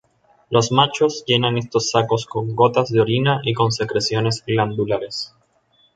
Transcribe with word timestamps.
Los 0.49 0.71
machos 0.71 1.23
llenan 1.27 1.59
estos 1.59 1.91
sacos 1.91 2.25
con 2.25 2.55
gotas 2.55 2.89
de 2.89 3.01
orina 3.01 3.39
y 3.43 3.53
con 3.53 3.71
secreciones 3.71 4.43
glandulares. 4.47 5.35